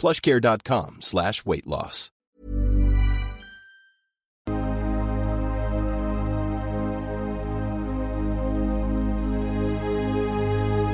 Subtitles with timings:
[0.00, 2.08] plushcare.com slash weight loss.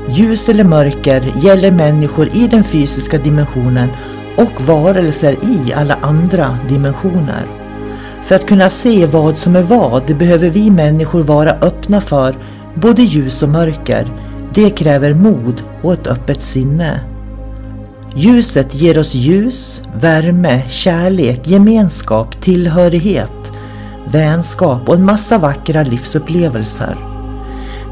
[0.09, 3.89] Ljus eller mörker gäller människor i den fysiska dimensionen
[4.37, 7.47] och varelser i alla andra dimensioner.
[8.25, 12.37] För att kunna se vad som är vad behöver vi människor vara öppna för
[12.75, 14.07] både ljus och mörker.
[14.55, 17.16] Det kräver mod och ett öppet sinne.
[18.19, 23.53] Ljuset ger oss ljus, värme, kärlek, gemenskap, tillhörighet,
[24.05, 26.97] vänskap och en massa vackra livsupplevelser.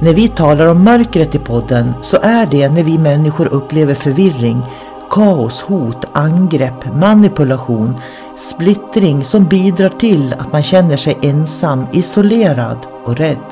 [0.00, 4.62] När vi talar om mörkret i podden så är det när vi människor upplever förvirring,
[5.10, 7.94] kaos, hot, angrepp, manipulation,
[8.36, 13.46] splittring som bidrar till att man känner sig ensam, isolerad och rädd.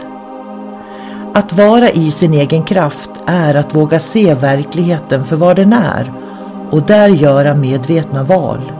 [1.34, 6.21] Att vara i sin egen kraft är att våga se verkligheten för vad den är
[6.72, 8.72] och där göra medvetna val.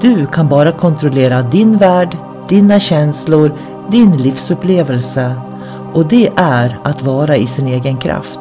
[0.00, 2.16] Du kan bara kontrollera din värld,
[2.48, 3.58] dina känslor,
[3.90, 5.34] din livsupplevelse
[5.92, 8.40] och det är att vara i sin egen kraft.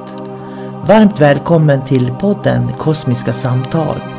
[0.87, 4.16] Varmt välkommen till podden Kosmiska samtal.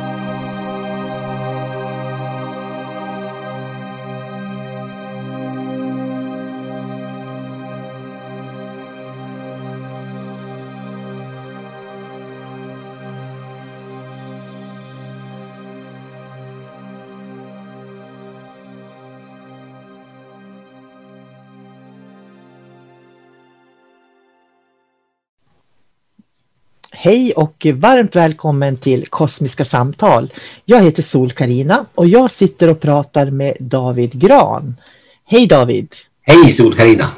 [27.01, 30.33] Hej och varmt välkommen till Kosmiska samtal.
[30.65, 34.75] Jag heter sol karina och jag sitter och pratar med David Gran.
[35.25, 35.93] Hej David!
[36.21, 37.09] Hej sol karina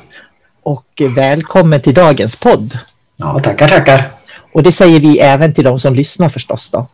[0.64, 2.80] Och välkommen till dagens podd.
[3.16, 4.12] Ja, tackar, tackar!
[4.54, 6.70] Och det säger vi även till de som lyssnar förstås.
[6.70, 6.86] Då.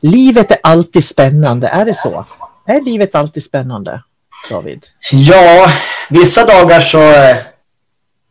[0.00, 2.24] Livet är alltid spännande, är det så?
[2.66, 4.02] Är livet alltid spännande,
[4.50, 4.86] David?
[5.12, 5.66] Ja,
[6.10, 7.36] vissa dagar så eh,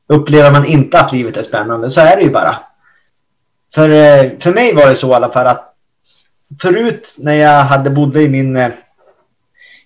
[0.07, 1.89] upplever man inte att livet är spännande.
[1.89, 2.68] Så är det ju bara.
[3.75, 5.73] För, eh, för mig var det så i alla fall att
[6.61, 8.71] förut när jag hade bodde i min, eh,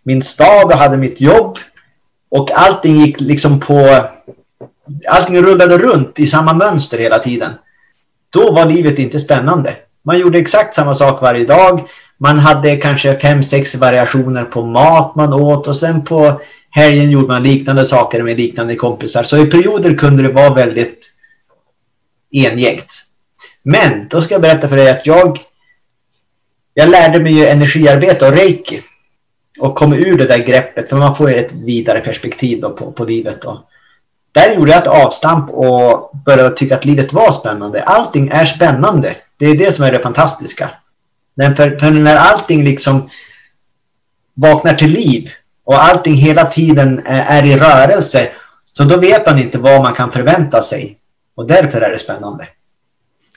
[0.03, 1.57] min stad och hade mitt jobb
[2.29, 4.05] och allting gick liksom på
[5.09, 7.51] allting rullade runt i samma mönster hela tiden.
[8.29, 9.75] Då var livet inte spännande.
[10.05, 11.81] Man gjorde exakt samma sak varje dag.
[12.17, 17.27] Man hade kanske fem, sex variationer på mat man åt och sen på helgen gjorde
[17.27, 19.23] man liknande saker med liknande kompisar.
[19.23, 21.11] Så i perioder kunde det vara väldigt
[22.31, 23.03] engängt.
[23.63, 25.39] Men då ska jag berätta för dig att jag
[26.73, 28.81] jag lärde mig ju energiarbete och reiki
[29.59, 32.91] och kom ur det där greppet för man får ju ett vidare perspektiv då på,
[32.91, 33.41] på livet.
[33.41, 33.63] Då.
[34.31, 37.83] Där gjorde jag ett avstamp och började tycka att livet var spännande.
[37.83, 39.15] Allting är spännande.
[39.37, 40.69] Det är det som är det fantastiska.
[41.33, 43.09] Men för, för när allting liksom
[44.33, 45.29] vaknar till liv
[45.63, 48.29] och allting hela tiden är i rörelse
[48.65, 50.97] så då vet man inte vad man kan förvänta sig.
[51.35, 52.47] Och därför är det spännande.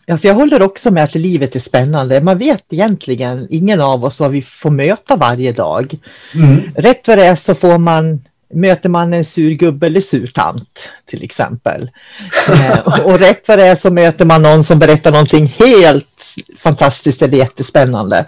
[0.08, 2.20] Ja, för jag håller också med att livet är spännande.
[2.20, 5.98] Man vet egentligen ingen av oss vad vi får möta varje dag.
[6.34, 6.60] Mm.
[6.76, 8.20] Rätt vad det är så får man
[8.54, 11.90] möter man en sur gubbe eller sur tant till exempel.
[12.48, 17.22] eh, och rätt vad det är så möter man någon som berättar någonting helt fantastiskt
[17.22, 18.24] eller jättespännande.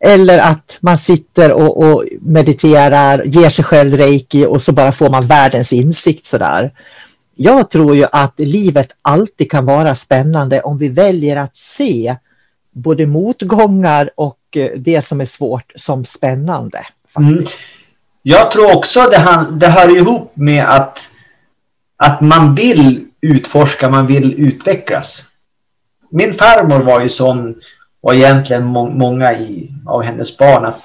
[0.00, 5.10] Eller att man sitter och, och mediterar, ger sig själv reiki och så bara får
[5.10, 6.70] man världens insikt sådär
[7.40, 12.16] jag tror ju att livet alltid kan vara spännande om vi väljer att se
[12.72, 16.86] både motgångar och eh, det som är svårt som spännande.
[17.18, 17.44] Mm.
[18.22, 21.10] Jag tror också det, det hör ihop med att,
[21.96, 25.24] att man vill utforska, man vill utvecklas.
[26.10, 27.54] Min farmor var ju sån,
[28.00, 30.84] och egentligen må, många i, av hennes barn, att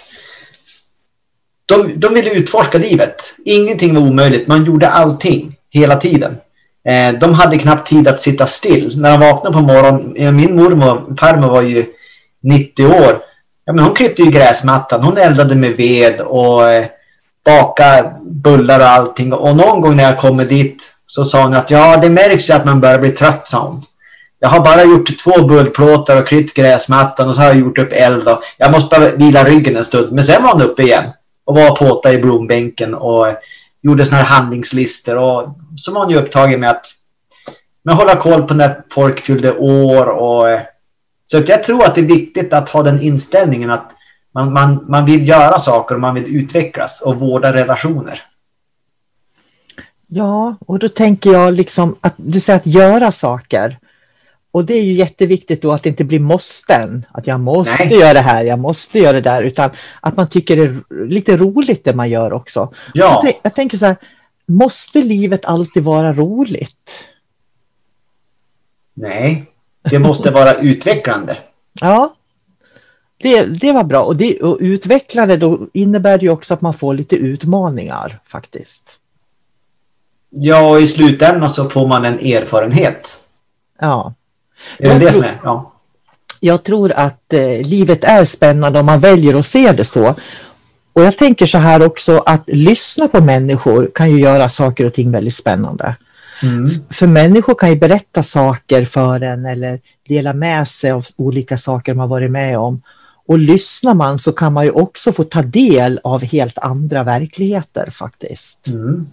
[1.66, 3.36] de, de ville utforska livet.
[3.46, 4.48] Ingenting var omöjligt.
[4.48, 6.38] Man gjorde allting hela tiden.
[6.90, 9.02] Eh, de hade knappt tid att sitta still.
[9.02, 11.86] När de vaknade på morgonen, eh, min mormor, farmor var ju
[12.44, 13.20] 90 år.
[13.66, 16.86] Ja, men hon klippte ju gräsmattan, hon eldade med ved och eh,
[17.46, 19.34] bakade bullar och allting.
[19.34, 22.54] Och någon gång när jag kommer dit så sa hon att ja, det märks ju
[22.54, 23.84] att man börjar bli trött, sa hon.
[24.40, 27.94] Jag har bara gjort två bullplåtar och klippt gräsmattan och så har jag gjort upp
[27.94, 28.28] eld.
[28.28, 30.12] Och jag måste bara vila ryggen en stund.
[30.12, 31.04] Men sen var hon uppe igen
[31.46, 33.36] och var påta i blombänken och eh,
[33.84, 35.18] gjorde såna här handlingslistor.
[35.18, 36.86] Och så var hon ju upptagen med att
[37.84, 40.06] med hålla koll på när folk fyllde år.
[40.06, 40.62] Och, eh,
[41.26, 43.92] så att jag tror att det är viktigt att ha den inställningen att
[44.34, 48.22] man, man, man vill göra saker och man vill utvecklas och vårda relationer.
[50.08, 53.78] Ja, och då tänker jag liksom att du säger att göra saker.
[54.54, 57.06] Och det är ju jätteviktigt då att det inte blir måsten.
[57.12, 58.00] Att jag måste Nej.
[58.00, 59.44] göra det här, jag måste göra det där.
[59.44, 59.70] Utan
[60.02, 62.74] att man tycker det är lite roligt det man gör också.
[62.94, 63.22] Ja.
[63.24, 63.96] Jag, jag tänker så här,
[64.46, 66.92] måste livet alltid vara roligt?
[68.94, 69.46] Nej,
[69.90, 71.38] det måste vara utvecklande.
[71.82, 72.16] Ja,
[73.18, 74.04] det, det var bra.
[74.04, 79.00] Och, det, och utvecklande då innebär det ju också att man får lite utmaningar faktiskt.
[80.30, 83.24] Ja, och i slutändan så får man en erfarenhet.
[83.80, 84.14] Ja.
[84.80, 85.74] Det är det som är, ja.
[86.40, 90.16] Jag tror att eh, livet är spännande om man väljer att se det så.
[90.94, 94.94] Och jag tänker så här också att lyssna på människor kan ju göra saker och
[94.94, 95.96] ting väldigt spännande.
[96.44, 96.70] Mm.
[96.90, 101.94] För människor kan ju berätta saker för en eller dela med sig av olika saker
[101.94, 102.82] man varit med om.
[103.28, 107.90] Och lyssnar man så kan man ju också få ta del av helt andra verkligheter
[107.92, 108.68] faktiskt.
[108.68, 109.08] Mm.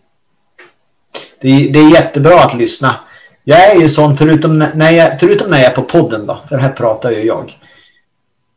[1.41, 2.97] Det, är, det är jättebra att lyssna.
[3.45, 6.59] Jag är ju sån, förutom när jag, förutom när jag är på podden då, för
[6.59, 7.59] här pratar ju jag.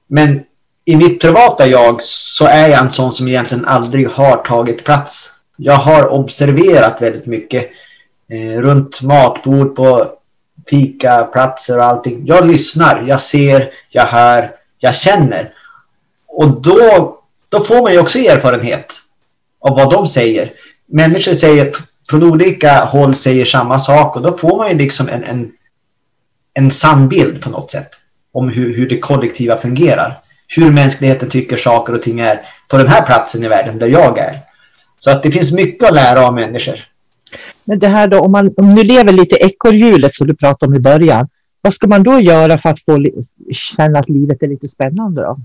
[0.07, 0.44] Men
[0.85, 5.33] i mitt privata jag så är jag en sån som egentligen aldrig har tagit plats.
[5.57, 7.69] Jag har observerat väldigt mycket
[8.30, 10.12] eh, runt matbord, på
[10.69, 12.21] fikaplatser och allting.
[12.25, 15.53] Jag lyssnar, jag ser, jag hör, jag känner.
[16.27, 17.18] Och då,
[17.51, 18.95] då får man ju också erfarenhet
[19.59, 20.53] av vad de säger.
[20.86, 21.74] Människor säger
[22.09, 25.51] från olika håll säger samma sak och då får man ju liksom en, en,
[26.53, 27.89] en sann bild på något sätt
[28.33, 30.19] om hur, hur det kollektiva fungerar.
[30.47, 34.17] Hur mänskligheten tycker saker och ting är på den här platsen i världen där jag
[34.17, 34.39] är.
[34.97, 36.75] Så att det finns mycket att lära av människor.
[37.65, 40.75] Men det här då, om man om nu lever lite ekorrhjulet som du pratade om
[40.75, 41.29] i början,
[41.61, 43.05] vad ska man då göra för att få
[43.51, 45.39] känna att livet är lite spännande då?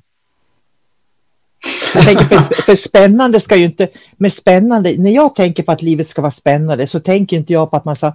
[1.95, 5.83] Jag tänker för, för spännande ska ju inte, med spännande, när jag tänker på att
[5.83, 8.13] livet ska vara spännande så tänker inte jag på att man ska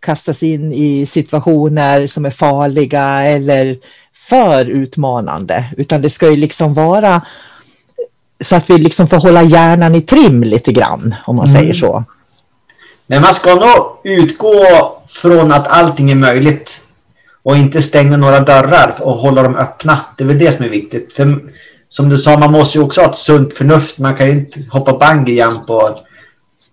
[0.00, 3.78] kastas in i situationer som är farliga eller
[4.28, 7.22] för utmanande, utan det ska ju liksom vara
[8.40, 11.60] så att vi liksom får hålla hjärnan i trim lite grann, om man mm.
[11.60, 12.04] säger så.
[13.06, 14.64] Men man ska nog utgå
[15.08, 16.86] från att allting är möjligt
[17.42, 20.00] och inte stänga några dörrar och hålla dem öppna.
[20.16, 21.12] Det är väl det som är viktigt.
[21.12, 21.40] För
[21.88, 23.98] som du sa, man måste ju också ha ett sunt förnuft.
[23.98, 25.98] Man kan ju inte hoppa bungyjump och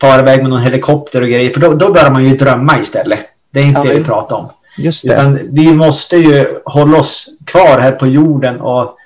[0.02, 1.52] fara iväg med någon helikopter och grejer.
[1.52, 3.20] För då, då börjar man ju drömma istället.
[3.52, 4.50] Det är inte ja, det vi pratar om.
[4.78, 5.14] Just det.
[5.14, 8.98] Utan vi måste ju hålla oss kvar här på jorden och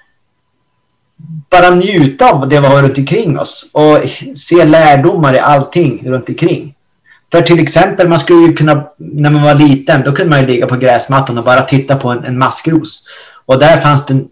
[1.49, 3.97] bara njuta av det vi har runt omkring oss och
[4.35, 6.73] se lärdomar i allting runt omkring.
[7.31, 10.47] För till exempel, man skulle ju kunna, när man var liten, då kunde man ju
[10.47, 13.03] ligga på gräsmattan och bara titta på en, en maskros.
[13.45, 14.25] Och där fanns det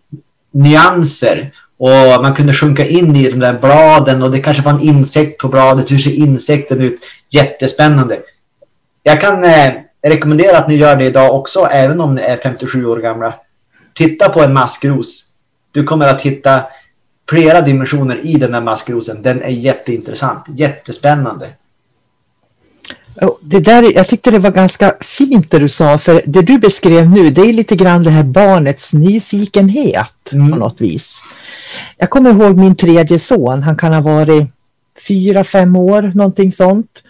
[0.51, 4.81] nyanser och man kunde sjunka in i de där bladen och det kanske var en
[4.81, 5.91] insekt på bladet.
[5.91, 6.99] Hur ser insekten ut?
[7.29, 8.19] Jättespännande.
[9.03, 12.85] Jag kan eh, rekommendera att ni gör det idag också, även om ni är 57
[12.85, 13.33] år gamla.
[13.93, 15.25] Titta på en maskros.
[15.71, 16.63] Du kommer att hitta
[17.29, 19.21] flera dimensioner i den här maskrosen.
[19.21, 21.49] Den är jätteintressant, jättespännande.
[23.41, 27.09] Det där, jag tyckte det var ganska fint det du sa, för det du beskrev
[27.09, 30.51] nu, det är lite grann det här barnets nyfikenhet mm.
[30.51, 31.21] på något vis.
[31.97, 34.47] Jag kommer ihåg min tredje son, han kan ha varit
[35.07, 37.03] fyra, fem år, någonting sånt.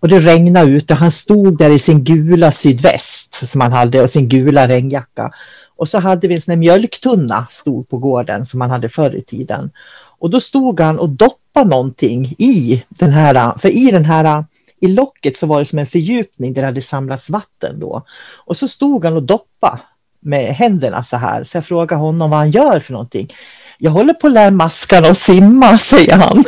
[0.00, 4.02] Och det regnade ute och han stod där i sin gula sydväst som han hade
[4.02, 5.30] och sin gula regnjacka.
[5.76, 9.22] Och så hade vi en sån mjölktunna stod på gården som man hade förr i
[9.22, 9.70] tiden.
[10.18, 14.44] Och då stod han och doppade någonting i den här, för i den här
[14.80, 18.02] i locket så var det som en fördjupning där det hade samlats vatten då.
[18.36, 19.80] Och så stod han och doppa
[20.20, 21.44] med händerna så här.
[21.44, 23.32] Så jag frågade honom vad han gör för någonting.
[23.78, 26.44] Jag håller på att lära maskarna att simma, säger han.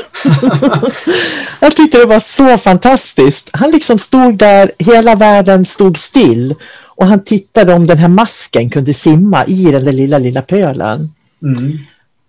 [1.61, 3.51] jag tyckte det var så fantastiskt.
[3.53, 8.71] Han liksom stod där, hela världen stod still och han tittade om den här masken
[8.71, 11.15] kunde simma i den där lilla, lilla pölen.
[11.43, 11.79] Mm.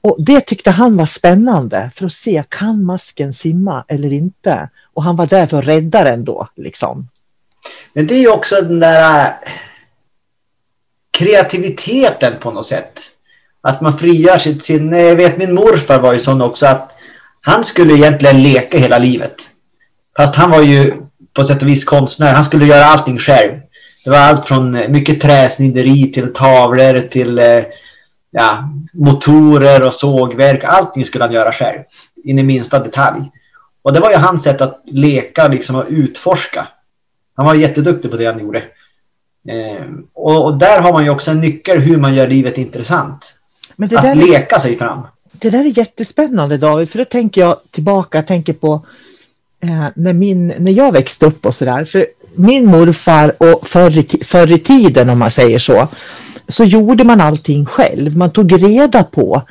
[0.03, 4.69] Och det tyckte han var spännande för att se, kan masken simma eller inte?
[4.93, 6.48] Och han var där för att rädda den då.
[6.55, 7.01] Liksom.
[7.93, 9.51] Men det är ju också den där äh,
[11.12, 13.01] kreativiteten på något sätt.
[13.62, 15.01] Att man frigör sitt sinne.
[15.01, 16.91] Jag vet min morfar var ju sån också att
[17.41, 19.36] han skulle egentligen leka hela livet.
[20.17, 20.93] Fast han var ju
[21.33, 22.33] på sätt och vis konstnär.
[22.33, 23.51] Han skulle göra allting själv.
[24.03, 27.63] Det var allt från äh, mycket träsnideri till tavlor till eh,
[28.33, 30.63] ja, motorer och sågverk.
[30.63, 31.79] Allting skulle han göra själv.
[32.23, 33.31] In i minsta detalj.
[33.81, 36.67] Och det var ju hans sätt att leka liksom, och utforska.
[37.35, 38.59] Han var jätteduktig på det han gjorde.
[39.47, 43.39] Eh, och, och, där har man ju också en nyckel hur man gör livet intressant.
[43.83, 45.07] att är, leka sig fram.
[45.31, 48.85] Det där är jättespännande David, för då tänker jag tillbaka, tänker på
[49.63, 51.85] eh, när, min, när jag växte upp och sådär.
[51.85, 55.87] För min morfar och förr i, förr i tiden om man säger så,
[56.47, 58.17] så gjorde man allting själv.
[58.17, 59.41] Man tog reda på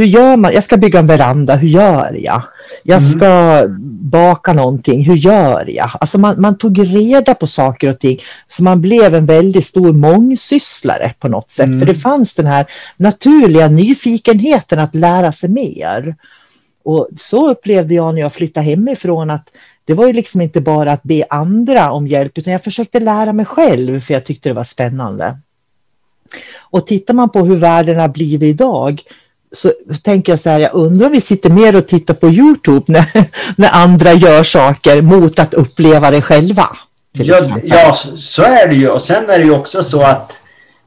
[0.00, 0.52] hur gör man?
[0.52, 2.42] Jag ska bygga en veranda, hur gör jag?
[2.82, 3.10] Jag mm.
[3.10, 3.76] ska mm.
[4.10, 5.90] baka någonting, hur gör jag?
[6.00, 9.92] Alltså man, man, tog reda på saker och ting så man blev en väldigt stor
[9.92, 11.66] mångsysslare på något sätt.
[11.66, 11.78] Mm.
[11.78, 12.66] För det fanns den här
[12.96, 16.16] naturliga nyfikenheten att lära sig mer.
[16.84, 19.48] Och så upplevde jag när jag flyttade hemifrån att
[19.84, 23.32] det var ju liksom inte bara att be andra om hjälp utan jag försökte lära
[23.32, 25.36] mig själv för jag tyckte det var spännande.
[26.58, 29.02] Och tittar man på hur världen har blivit idag
[29.52, 29.72] så
[30.02, 33.06] tänker jag så här, jag undrar om vi sitter mer och tittar på Youtube när,
[33.56, 36.76] när andra gör saker mot att uppleva det själva.
[37.12, 38.88] Ja, ja, så är det ju.
[38.88, 40.40] Och sen är det ju också så att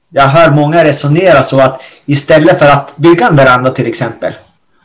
[0.10, 4.34] jag hör många resonera så att istället för att bygga en veranda till exempel,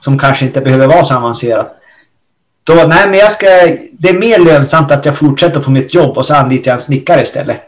[0.01, 1.75] som kanske inte behöver vara så avancerat,
[2.65, 3.47] då, nej men jag ska,
[3.93, 6.85] det är mer lönsamt att jag fortsätter på mitt jobb och så anlitar jag en
[6.85, 7.61] snickare istället.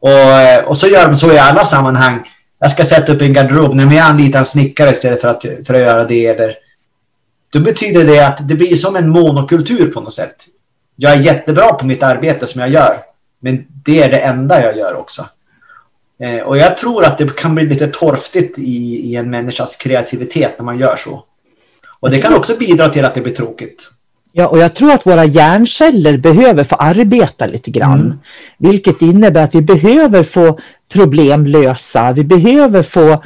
[0.00, 2.28] Och, och så gör de så i alla sammanhang
[2.60, 3.74] jag ska sätta upp en garderob.
[3.74, 6.26] Nej, men jag anlitar en snickare istället för att, för att göra det.
[6.26, 6.54] Eller,
[7.52, 10.46] då betyder det att det blir som en monokultur på något sätt.
[10.96, 12.98] Jag är jättebra på mitt arbete som jag gör.
[13.40, 15.26] Men det är det enda jag gör också.
[16.22, 20.58] Eh, och jag tror att det kan bli lite torftigt i, i en människas kreativitet
[20.58, 21.24] när man gör så.
[22.00, 23.90] Och det kan också bidra till att det blir tråkigt.
[24.38, 28.00] Ja, och jag tror att våra hjärnceller behöver få arbeta lite grann.
[28.00, 28.18] Mm.
[28.58, 30.58] Vilket innebär att vi behöver få
[30.92, 32.12] problem lösa.
[32.12, 33.18] Vi behöver få eh,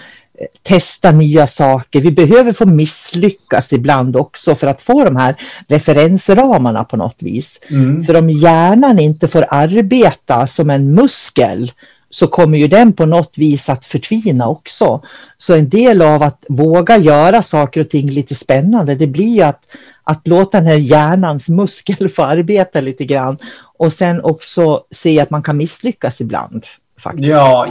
[0.63, 2.01] testa nya saker.
[2.01, 5.37] Vi behöver få misslyckas ibland också för att få de här
[5.69, 7.61] referensramarna på något vis.
[7.71, 8.05] Mm.
[8.05, 11.73] För om hjärnan inte får arbeta som en muskel
[12.13, 15.03] så kommer ju den på något vis att förtvina också.
[15.39, 19.43] Så en del av att våga göra saker och ting lite spännande, det blir ju
[19.43, 19.61] att,
[20.05, 23.39] att låta den här hjärnans muskel få arbeta lite grann
[23.79, 26.67] och sen också se att man kan misslyckas ibland.
[26.99, 27.29] Faktiskt.
[27.29, 27.67] Ja,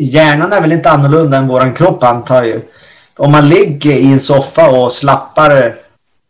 [0.00, 2.60] hjärnan är väl inte annorlunda än vår kropp antar jag.
[3.16, 5.74] Om man ligger i en soffa och slappar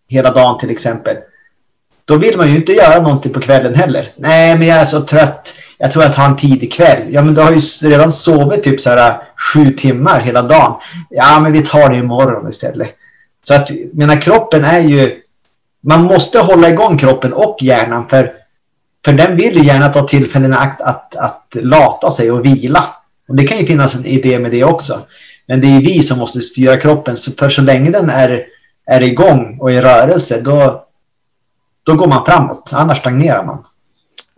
[0.08, 1.16] hela dagen till exempel.
[2.04, 4.12] Då vill man ju inte göra någonting på kvällen heller.
[4.16, 5.54] Nej, men jag är så trött.
[5.82, 7.02] Jag tror jag tar en tidig kväll.
[7.10, 9.16] Ja, men du har ju redan sovit typ så här äh,
[9.52, 10.74] sju timmar hela dagen.
[11.10, 12.88] Ja, men vi tar det imorgon istället.
[13.42, 15.20] Så att, mina kroppen är ju...
[15.82, 18.32] Man måste hålla igång kroppen och hjärnan för
[19.04, 22.84] för den vill ju gärna ta tillfällen att, att, att lata sig och vila.
[23.28, 25.00] Och det kan ju finnas en idé med det också.
[25.48, 27.16] Men det är vi som måste styra kroppen.
[27.38, 28.44] För så länge den är,
[28.86, 30.84] är igång och i rörelse, då,
[31.82, 32.70] då går man framåt.
[32.72, 33.64] Annars stagnerar man.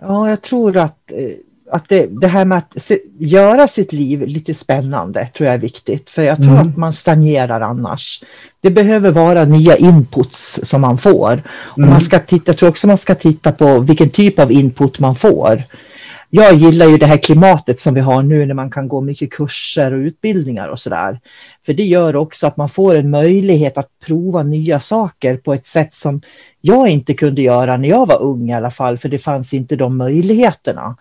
[0.02, 1.34] Ja, jag tror att eh,
[1.72, 5.58] att det, det här med att se, göra sitt liv lite spännande tror jag är
[5.58, 6.10] viktigt.
[6.10, 6.68] För jag tror mm.
[6.68, 8.22] att man stagnerar annars.
[8.60, 11.42] Det behöver vara nya inputs som man får.
[11.48, 11.90] Och mm.
[11.90, 15.14] man ska titta, jag tror också man ska titta på vilken typ av input man
[15.14, 15.62] får.
[16.34, 19.30] Jag gillar ju det här klimatet som vi har nu när man kan gå mycket
[19.30, 21.20] kurser och utbildningar och sådär.
[21.66, 25.66] För det gör också att man får en möjlighet att prova nya saker på ett
[25.66, 26.20] sätt som
[26.60, 29.76] jag inte kunde göra när jag var ung i alla fall, för det fanns inte
[29.76, 30.96] de möjligheterna.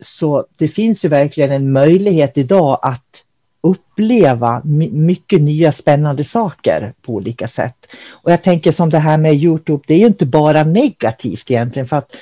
[0.00, 3.24] Så det finns ju verkligen en möjlighet idag att
[3.60, 7.76] uppleva mycket nya spännande saker på olika sätt.
[8.10, 11.88] Och jag tänker som det här med Youtube, det är ju inte bara negativt egentligen
[11.88, 12.16] för att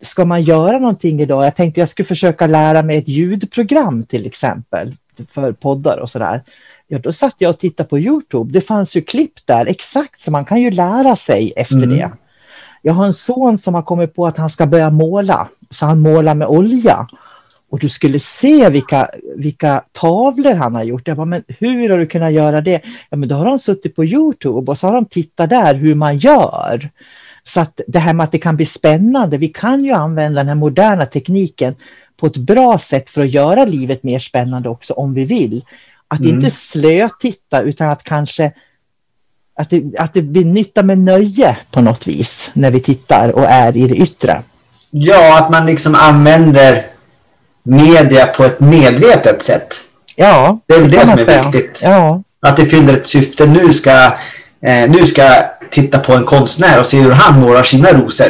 [0.00, 4.26] ska man göra någonting idag, jag tänkte jag skulle försöka lära mig ett ljudprogram till
[4.26, 4.96] exempel
[5.28, 6.42] för poddar och sådär.
[6.88, 8.52] Ja, då satt jag och tittade på Youtube.
[8.52, 11.90] Det fanns ju klipp där exakt så man kan ju lära sig efter mm.
[11.90, 12.10] det.
[12.82, 16.00] Jag har en son som har kommit på att han ska börja måla, så han
[16.00, 17.06] målar med olja.
[17.70, 21.08] Och du skulle se vilka, vilka tavlor han har gjort.
[21.08, 22.80] Jag bara, men hur har du kunnat göra det?
[23.10, 25.94] Ja, men då har de suttit på Youtube och så har de tittat där hur
[25.94, 26.90] man gör.
[27.46, 30.48] Så att det här med att det kan bli spännande, vi kan ju använda den
[30.48, 31.74] här moderna tekniken
[32.16, 35.64] på ett bra sätt för att göra livet mer spännande också om vi vill.
[36.08, 36.34] Att mm.
[36.34, 38.52] inte slötitta utan att kanske
[39.58, 43.44] Att det, att det blir nytta med nöje på något vis när vi tittar och
[43.44, 44.42] är i det yttre.
[44.90, 46.86] Ja, att man liksom använder
[47.62, 49.74] media på ett medvetet sätt.
[50.16, 51.42] Ja, Det är väl det kan som är säga.
[51.42, 51.80] viktigt.
[51.84, 53.46] Ja, Att det fyller ett syfte.
[53.46, 54.04] Nu ska,
[54.60, 55.22] eh, nu ska
[55.70, 58.26] titta på en konstnär och se hur han målar sina rosor.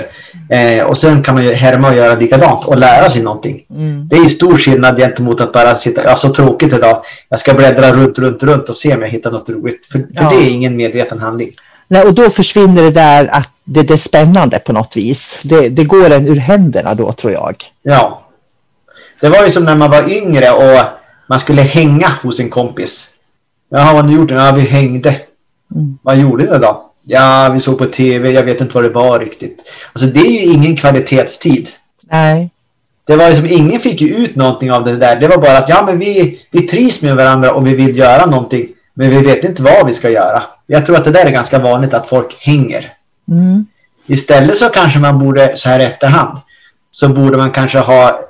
[0.51, 3.63] Eh, och sen kan man ju härma och göra likadant och lära sig någonting.
[3.71, 4.09] mm.
[4.09, 7.03] Det är stor skillnad gentemot att bara sitta, ja så tråkigt idag.
[7.29, 9.87] Jag ska bläddra runt, runt, runt och se om jag hittar något roligt.
[9.87, 10.31] För, för Ja.
[10.31, 11.51] det är ingen medveten handling.
[11.89, 15.39] Nej, och då försvinner det där att det, det är spännande på något vis.
[15.43, 17.65] Det, det går en ur händerna då tror jag.
[17.83, 18.23] Ja.
[19.21, 20.85] Det var ju som när man var yngre och
[21.29, 23.09] man skulle hänga hos en kompis.
[23.71, 24.31] Jaha, vad har ni gjort?
[24.31, 25.17] Ja, vi hängde.
[25.75, 25.99] Mm.
[26.03, 26.86] Vad gjorde ni då?
[27.09, 28.31] Ja, vi såg på tv.
[28.31, 29.63] Jag vet inte vad det var riktigt.
[29.93, 31.69] Alltså det är ju ingen kvalitetstid.
[32.11, 32.51] Nej,
[33.07, 35.21] Det var ju som ingen fick ju ut någonting av det där.
[35.21, 38.27] Det var bara att ja, men vi, vi trivs med varandra och vi vill göra
[38.27, 38.69] någonting.
[38.95, 40.43] Men vi vet inte vad vi ska göra.
[40.67, 42.93] Jag tror att det där är ganska vanligt att folk hänger.
[43.31, 43.67] mm.
[44.09, 46.39] Istället så kanske man borde, så här efterhand,
[46.91, 48.21] så borde man kanske ha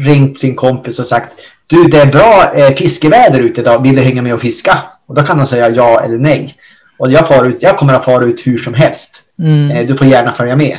[0.00, 1.32] ringt sin kompis och sagt
[1.66, 3.82] Du, det är bra eh, fiskeväder ute idag.
[3.82, 4.78] Vill du hänga med och fiska?
[5.06, 6.54] Och då kan han säga ja eller nej.
[6.98, 9.24] Och jag, far ut, jag kommer att fara ut hur som helst.
[9.38, 9.70] Mm.
[9.70, 10.78] Eh, du får gärna följa med.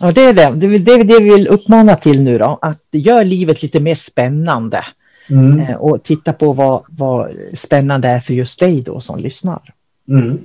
[0.00, 0.50] Ja, det är det.
[0.54, 2.58] Det är det det vi vill uppmana till nu då.
[2.62, 4.84] Att gör livet lite mer spännande.
[5.30, 5.60] Mm.
[5.60, 9.60] Eh, Och titta på vad, vad spännande är för just dig då som lyssnar.
[10.08, 10.38] Mm.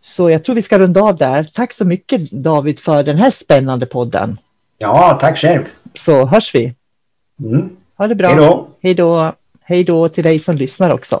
[0.00, 1.44] Så jag tror vi ska runda av där.
[1.54, 4.38] Tack så mycket David för den här spännande podden.
[4.78, 5.64] Ja, tack själv.
[5.94, 6.74] Så hörs vi.
[7.40, 7.70] Mm.
[7.96, 8.28] Ha det bra.
[8.82, 9.34] Hej då.
[9.60, 11.20] Hej då till dig som lyssnar också.